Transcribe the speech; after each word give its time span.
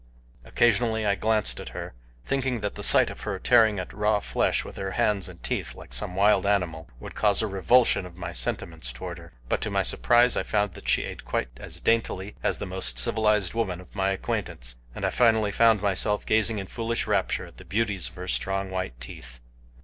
Occasionally 0.43 1.05
I 1.05 1.13
glanced 1.13 1.59
at 1.59 1.69
her, 1.77 1.93
thinking 2.25 2.61
that 2.61 2.73
the 2.73 2.81
sight 2.81 3.11
of 3.11 3.21
her 3.21 3.37
tearing 3.37 3.77
at 3.77 3.93
raw 3.93 4.19
flesh 4.19 4.65
with 4.65 4.75
her 4.77 4.93
hands 4.93 5.29
and 5.29 5.43
teeth 5.43 5.75
like 5.75 5.93
some 5.93 6.15
wild 6.15 6.43
animal 6.47 6.89
would 6.99 7.13
cause 7.13 7.43
a 7.43 7.45
revulsion 7.47 8.03
of 8.07 8.17
my 8.17 8.31
sentiments 8.31 8.91
toward 8.91 9.19
her; 9.19 9.33
but 9.47 9.61
to 9.61 9.69
my 9.69 9.83
surprise 9.83 10.35
I 10.35 10.41
found 10.41 10.73
that 10.73 10.89
she 10.89 11.03
ate 11.03 11.23
quite 11.23 11.49
as 11.57 11.79
daintily 11.79 12.33
as 12.41 12.57
the 12.57 12.65
most 12.65 12.97
civilized 12.97 13.53
woman 13.53 13.79
of 13.79 13.93
my 13.93 14.09
acquaintance, 14.09 14.75
and 14.95 15.05
finally 15.13 15.49
I 15.49 15.51
found 15.51 15.83
myself 15.83 16.25
gazing 16.25 16.57
in 16.57 16.65
foolish 16.65 17.05
rapture 17.05 17.45
at 17.45 17.57
the 17.57 17.63
beauties 17.65 18.09
of 18.09 18.15
her 18.15 18.27
strong, 18.27 18.71
white 18.71 18.99
teeth. 18.99 19.39